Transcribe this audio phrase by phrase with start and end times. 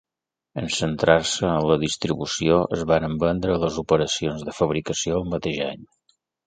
[0.61, 5.91] En centrar-se en la distribució, es van vendre les operacions de fabricació el mateix any.